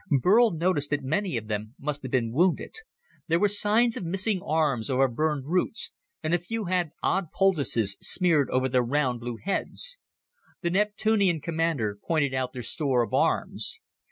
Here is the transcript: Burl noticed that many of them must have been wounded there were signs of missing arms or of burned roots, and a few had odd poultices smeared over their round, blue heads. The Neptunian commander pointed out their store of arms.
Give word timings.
Burl 0.09 0.49
noticed 0.49 0.89
that 0.89 1.03
many 1.03 1.37
of 1.37 1.47
them 1.47 1.75
must 1.77 2.01
have 2.01 2.11
been 2.11 2.31
wounded 2.31 2.73
there 3.27 3.39
were 3.39 3.47
signs 3.47 3.95
of 3.95 4.03
missing 4.03 4.41
arms 4.43 4.89
or 4.89 5.05
of 5.05 5.13
burned 5.13 5.45
roots, 5.45 5.91
and 6.23 6.33
a 6.33 6.39
few 6.39 6.65
had 6.65 6.89
odd 7.03 7.31
poultices 7.31 7.97
smeared 8.01 8.49
over 8.49 8.67
their 8.67 8.81
round, 8.81 9.19
blue 9.19 9.37
heads. 9.37 9.99
The 10.61 10.71
Neptunian 10.71 11.39
commander 11.39 11.99
pointed 12.03 12.33
out 12.33 12.51
their 12.51 12.63
store 12.63 13.03
of 13.03 13.13
arms. 13.13 13.79